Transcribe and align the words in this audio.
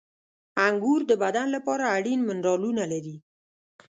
•انګور 0.65 1.01
د 1.07 1.11
بدن 1.23 1.47
لپاره 1.55 1.83
اړین 1.97 2.19
منرالونه 2.29 2.83
لري. 2.93 3.15